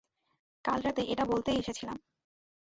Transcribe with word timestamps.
কাল 0.65 0.79
রাতে 0.81 1.01
এটা 1.03 1.23
বলতেই 1.25 1.59
এসেছিলাম। 1.59 1.97